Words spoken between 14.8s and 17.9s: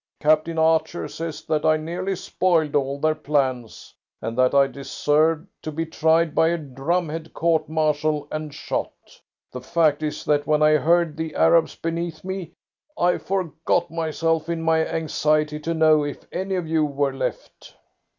anxiety to know if any of you were left."